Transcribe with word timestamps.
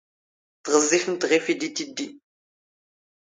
ⵜⵖⵣⵣⵉⴼⵎⵜ 0.63 1.21
ⵖⵉⴼⵉ 1.29 1.39
ⴷⵉ 1.59 1.67
ⵜⵉⴷⴷⵉ. 1.75 2.07